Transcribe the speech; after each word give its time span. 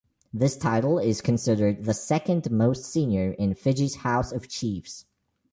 This 0.33 0.57
title 0.57 0.97
is 0.97 1.21
considered 1.21 1.83
the 1.85 1.93
second 1.93 2.49
most 2.49 2.85
senior 2.85 3.33
in 3.33 3.53
Fiji's 3.53 3.97
House 3.97 4.31
of 4.31 4.47
Chiefs. 4.49 5.05